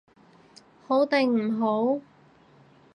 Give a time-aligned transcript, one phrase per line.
[0.87, 2.01] 好定唔好？